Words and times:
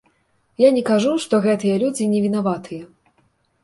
Я 0.63 0.69
не 0.77 0.83
кажу, 0.87 1.13
што 1.25 1.43
гэтыя 1.45 1.79
людзі 1.87 2.11
невінаватыя. 2.17 2.83